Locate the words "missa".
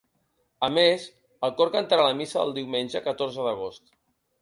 2.25-2.43